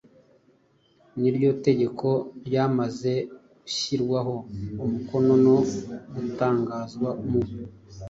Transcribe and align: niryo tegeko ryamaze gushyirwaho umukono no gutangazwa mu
niryo 1.19 1.51
tegeko 1.65 2.07
ryamaze 2.47 3.13
gushyirwaho 3.61 4.35
umukono 4.83 5.33
no 5.45 5.55
gutangazwa 6.13 7.09
mu 7.29 7.39